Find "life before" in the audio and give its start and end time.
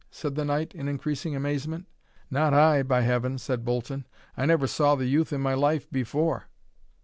5.53-6.49